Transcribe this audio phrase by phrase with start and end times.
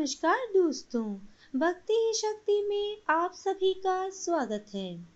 [0.00, 1.04] नमस्कार दोस्तों,
[1.56, 5.06] भक्ति ही शक्ति में आप सभी का स्वागत है।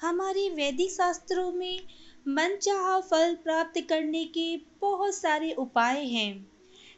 [0.00, 1.80] हमारे वैदिक शास्त्रों में
[2.28, 6.50] मन चाह फल प्राप्त करने के बहुत सारे उपाय हैं,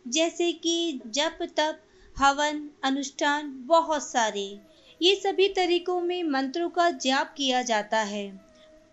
[0.08, 1.80] जैसे कि जप, तप,
[2.18, 4.60] हवन, अनुष्ठान, बहुत सारे।
[5.02, 8.46] ये सभी तरीकों में मंत्रों का जाप किया जाता है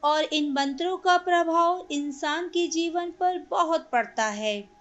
[0.04, 4.81] और इन मंत्रों का प्रभाव इंसान के जीवन पर बहुत पड़ता है।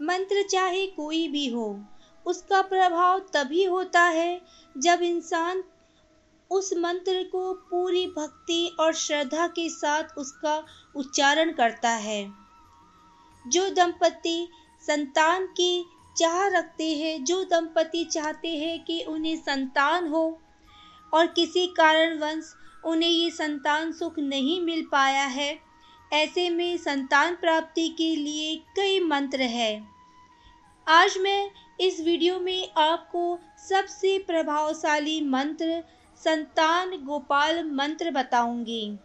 [0.00, 1.80] मंत्र चाहे कोई भी हो,
[2.26, 4.40] उसका प्रभाव तभी होता है
[4.78, 5.62] जब इंसान
[6.50, 10.64] उस मंत्र को पूरी भक्ति और श्रद्धा के साथ उसका
[10.96, 12.32] उच्चारण करता है।
[13.48, 14.48] जो दंपति
[14.86, 15.84] संतान की
[16.18, 20.40] चाह रखते हैं, जो दंपति चाहते हैं कि उन्हें संतान हो
[21.14, 25.58] और किसी कारणवश उन्हें ये संतान सुख नहीं मिल पाया है,
[26.12, 29.97] ऐसे में संतान प्राप्ति के लिए कई मंत्र है।
[30.90, 33.38] आज मैं इस वीडियो में आपको
[33.68, 35.82] सबसे प्रभावशाली मंत्र,
[36.24, 38.98] संतान गोपाल मंत्र बताऊँगी।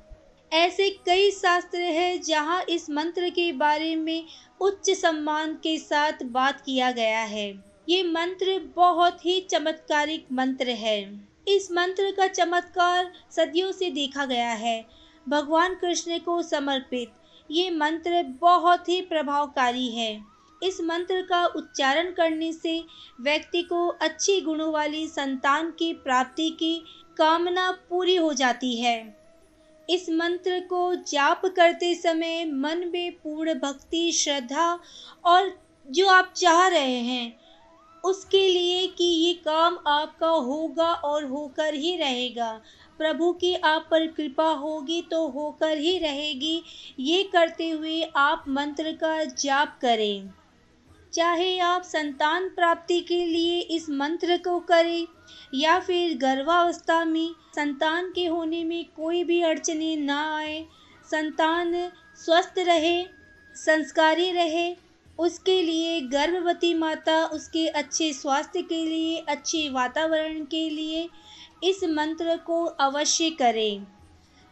[0.54, 4.26] ऐसे कई शास्त्र हैं जहाँ इस मंत्र के बारे में
[4.62, 7.54] उच्च सम्मान के साथ बात किया गया है।
[7.90, 14.54] ये मंत्र बहुत ही चमत्कारिक मंत्र है। इस मंत्र का चमत्कार सदियों से देखा गया
[14.54, 14.86] है।
[15.30, 17.14] भगवान कृष्ण को समर्पित।
[17.52, 20.33] ये मंत्र बहुत ही प्रभावकारी है।
[20.64, 22.84] इस मंत्र का उच्चारण करने से
[23.22, 26.76] व्यक्ति को अच्छी गुणों वाली संतान की प्राप्ति की
[27.18, 29.24] कामना पूरी हो जाती है।
[29.90, 34.80] इस मंत्र को जाप करते समय मन में पूर्ण भक्ति, श्रद्धा
[35.26, 35.52] और
[35.90, 37.40] जो आप चाह रहे हैं,
[38.04, 42.62] उसके लिए कि ये काम आपका होगा और होकर ही रहेगा।
[42.98, 46.64] प्रभु की आप पर कृपा होगी तो होकर ही रहेगी।
[47.00, 50.34] ये करते हुए आप मंत्र का जाप करें।
[51.14, 55.08] चाहे आप संतान प्राप्ति के लिए इस मंत्र को करें,
[55.54, 60.66] या फिर गर्भावस्था में संतान के होने में कोई भी अड़चने ना आए,
[61.12, 63.04] संतान स्वस्थ रहे,
[63.56, 64.76] संस्कारी रहे,
[65.20, 71.10] उसके लिए गर्भवती माता उसके अच्छे स्वास्थ्य के लिए, अच्छे वातावरण के लिए
[71.64, 73.86] इस मंत्र को अवश्य करें।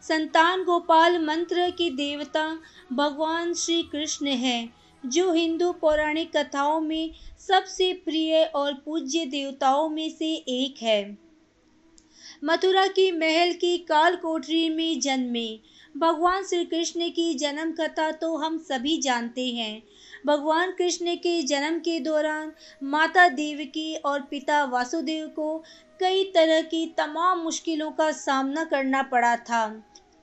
[0.02, 2.58] संतान गोपाल मंत्र की देवता
[2.92, 10.08] भगवान श्री कृष्ण हैं। जो हिंदू पौराणिक कथाओं में सबसे प्रिय और पूज्य देवताओं में
[10.10, 11.18] से एक है।
[12.44, 15.48] मथुरा की महल की काल कोठरी में जन्मे
[15.96, 19.82] भगवान श्री कृष्ण की जन्म कथा तो हम सभी जानते हैं।
[20.26, 22.52] भगवान कृष्ण के जन्म के दौरान
[22.82, 25.56] माता देवकी और पिता वासुदेव को
[26.00, 29.66] कई तरह की तमाम मुश्किलों का सामना करना पड़ा था।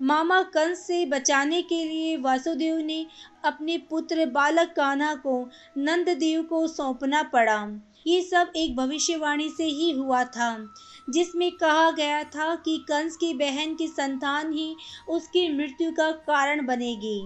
[0.01, 3.05] मामा कंस से बचाने के लिए वासुदेव ने
[3.43, 9.91] अपने पुत्र बालक कान्हा को, नंददेव को सौंपना पड़ा। ये सब एक भविष्यवाणी से ही
[9.91, 10.69] हुआ था,
[11.09, 14.75] जिसमें कहा गया था कि कंस की बहन की संतान ही
[15.09, 17.19] उसकी मृत्यु का कारण बनेगी।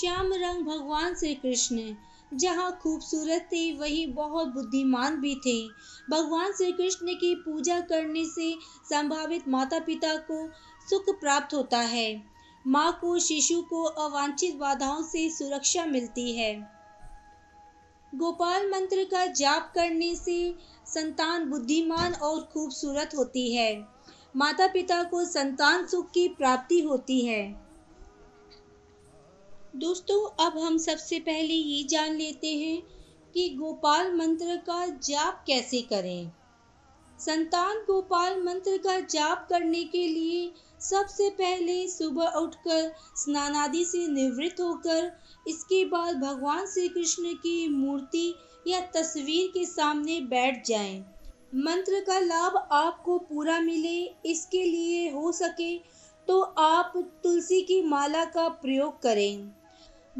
[0.00, 1.76] श्याम रंग भगवान श्री कृष्ण
[2.34, 5.68] जहाँ खूबसूरत थे, वही बहुत बुद्धिमान भी थे।
[6.10, 8.54] भगवान श्री कृष्ण की पूजा करने से
[8.90, 10.50] संभावित माता पिता को
[10.90, 12.22] सुख प्राप्त होता है।
[12.66, 16.80] माँ को, शिशु को अवांछित बाधाओं से सुरक्षा मिलती है।
[18.14, 20.54] गोपाल मंत्र का जाप करने से
[20.86, 23.88] संतान बुद्धिमान और खूबसूरत होती है।
[24.36, 27.69] माता पिता को संतान सुख की प्राप्ति होती है।
[29.72, 32.80] दोस्तों, अब हम सबसे पहले ये जान लेते हैं
[33.34, 36.30] कि गोपाल मंत्र का जाप कैसे करें
[37.18, 40.50] संतान गोपाल मंत्र का जाप करने के लिए
[40.80, 45.12] सबसे पहले सुबह उठकर स्नान आदि से निवृत्त होकर,
[45.46, 48.34] इसके बाद भगवान श्री कृष्ण की मूर्ति
[48.66, 50.98] या तस्वीर के सामने बैठ जाएँ।
[51.56, 55.76] मंत्र का लाभ आपको पूरा मिले, इसके लिए हो सके
[56.28, 56.92] तो आप
[57.22, 59.59] तुलसी की माला का प्रयोग करें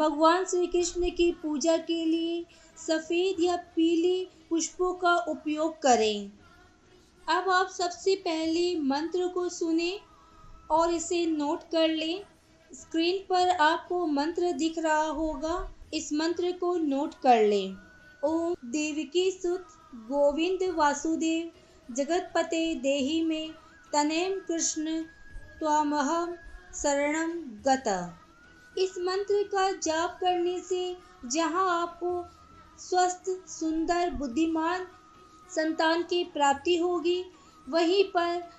[0.01, 2.47] भगवान श्री कृष्ण की पूजा के लिए
[2.77, 6.33] सफ़ेद या पीले पुष्पों का उपयोग करें।
[7.29, 10.01] अब आप सबसे पहले मंत्र को सुने
[10.71, 12.25] और इसे नोट कर लें।
[12.75, 17.77] स्क्रीन पर आपको मंत्र दिख रहा होगा। इस मंत्र को नोट कर लें।
[18.25, 21.51] ओम देवकी सुत गोविंद वासुदेव।
[21.95, 23.51] जगतपते देही में
[23.93, 25.03] तनेम कृष्ण
[25.59, 26.37] त्वामहम
[26.75, 27.33] शरणम
[27.67, 28.20] गता।
[28.79, 30.97] इस मंत्र का जाप करने से
[31.27, 32.25] जहाँ आपको
[32.79, 34.87] स्वस्थ, सुंदर, बुद्धिमान
[35.51, 37.25] संतान की प्राप्ति होगी,
[37.69, 38.51] वहीं पर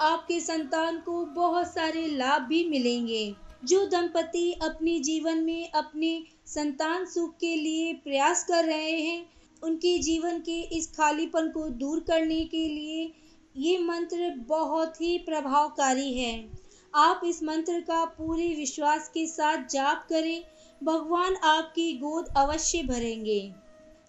[0.00, 7.06] आपके संतान को बहुत सारे लाभ भी मिलेंगे। जो दंपति अपने जीवन में अपने संतान
[7.06, 9.26] सुख के लिए प्रयास कर रहे हैं,
[9.62, 13.12] उनके जीवन के इस खालीपन को दूर करने के लिए
[13.56, 16.65] ये मंत्र बहुत ही प्रभावकारी है।
[16.96, 20.42] आप इस मंत्र का पूरे विश्वास के साथ जाप करें।
[20.80, 23.40] भगवान आपकी गोद अवश्य भरेंगे।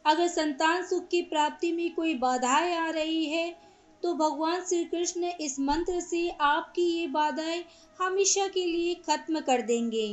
[0.05, 3.49] अगर संतान सुख की प्राप्ति में कोई बाधाएँ आ रही है
[4.03, 7.63] तो भगवान श्री कृष्ण इस मंत्र से आपकी ये बाधाएँ
[7.99, 10.07] हमेशा के लिए खत्म कर देंगे।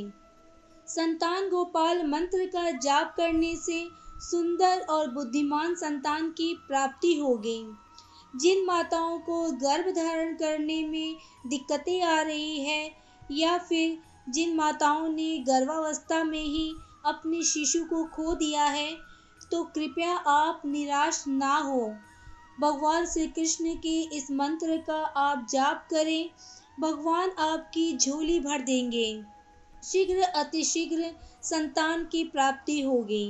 [0.87, 3.83] संतान गोपाल मंत्र का जाप करने से
[4.21, 7.59] सुंदर और बुद्धिमान संतान की प्राप्ति होगी।
[8.35, 11.15] जिन माताओं को गर्भ धारण करने में
[11.47, 12.91] दिक्कतें आ रही है,
[13.31, 13.97] या फिर
[14.29, 16.69] जिन माताओं ने गर्भावस्था में ही
[17.05, 18.91] अपने शिशु को खो दिया है
[19.51, 21.81] तो कृपया आप निराश ना हो।
[22.61, 26.29] भगवान श्री कृष्ण के इस मंत्र का आप जाप करें,
[26.79, 29.21] भगवान आपकी झोली भर देंगे।
[29.83, 31.11] शीघ्र अतिशीघ्र
[31.43, 33.27] संतान की प्राप्ति होगी।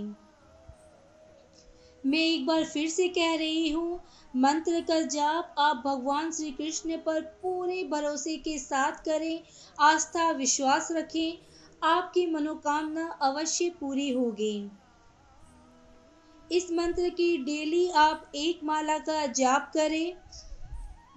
[2.06, 4.00] मैं एक बार फिर से कह रही हूँ,
[4.36, 9.42] मंत्र का जाप आप भगवान श्री कृष्ण पर पूरे भरोसे के साथ करें,
[9.80, 11.38] आस्था, विश्वास रखें,
[11.84, 14.72] आपकी मनोकामना अवश्य पूरी होगी।
[16.52, 20.13] इस मंत्र की डेली आप एक माला का जाप करें।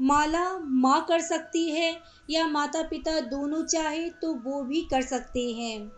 [0.01, 1.97] माला माँ कर सकती है
[2.31, 5.93] या माता पिता दोनों चाहे तो वो भी कर सकते हैं।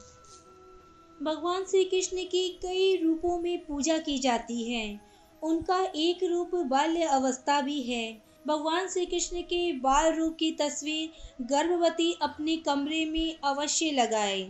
[1.23, 5.01] भगवान श्री कृष्ण की कई रूपों में पूजा की जाती है।
[5.43, 11.11] उनका एक रूप बाल्य अवस्था भी है। भगवान श्री कृष्ण के बाल रूप की तस्वीर
[11.45, 14.49] गर्भवती अपने कमरे में अवश्य लगाए।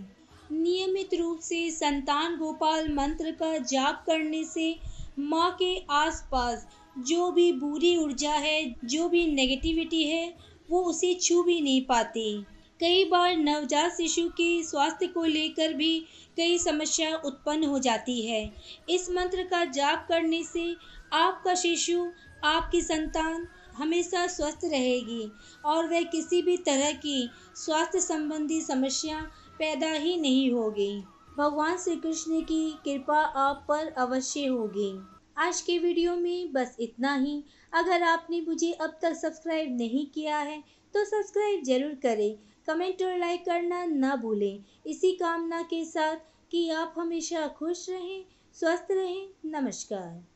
[0.53, 4.77] नियमित रूप से संतान गोपाल मंत्र का जाप करने से
[5.19, 6.67] माँ के आसपास
[6.99, 10.35] जो भी बुरी ऊर्जा है, जो भी नेगेटिविटी है,
[10.71, 12.45] वो उसे छू भी नहीं पाती।
[12.81, 15.99] कई बार नवजात शिशु के स्वास्थ्य को लेकर भी
[16.37, 18.43] कई समस्या उत्पन्न हो जाती है।
[18.91, 20.75] इस मंत्र का जाप करने से
[21.15, 22.07] आपका शिशु,
[22.45, 23.47] आपकी संतान
[23.77, 25.31] हमेशा स्वस्थ रहेगी
[25.65, 29.21] और वह किसी भी तरह की स्वास्थ्य संबंधी समस्या
[29.59, 30.93] पैदा ही नहीं होगी।
[31.39, 34.93] भगवान श्री कृष्ण की कृपा आप पर अवश्य होगी।
[35.39, 37.43] आज के वीडियो में बस इतना ही।
[37.73, 40.63] अगर आपने मुझे अब तक सब्सक्राइब नहीं किया है
[40.95, 42.37] तो सब्सक्राइब ज़रूर करें।
[42.71, 46.17] कमेंट और लाइक करना ना भूलें। इसी कामना के साथ
[46.51, 48.25] कि आप हमेशा खुश रहें,
[48.55, 50.30] स्वस्थ रहें। नमस्कार।